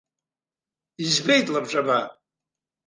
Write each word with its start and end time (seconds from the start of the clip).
Избеит 1.03 1.47
лабҿаба. 1.53 1.99